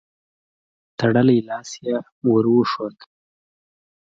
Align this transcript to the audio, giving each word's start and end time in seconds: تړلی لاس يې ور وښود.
تړلی 0.99 1.39
لاس 1.47 1.69
يې 1.85 1.95
ور 2.27 2.45
وښود. 2.53 2.97